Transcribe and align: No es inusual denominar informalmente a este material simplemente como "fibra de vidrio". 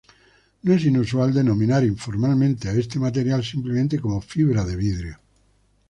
No 0.63 0.73
es 0.73 0.83
inusual 0.83 1.31
denominar 1.31 1.83
informalmente 1.83 2.67
a 2.67 2.71
este 2.73 2.97
material 2.97 3.43
simplemente 3.43 3.99
como 3.99 4.19
"fibra 4.19 4.65
de 4.65 4.75
vidrio". 4.75 5.19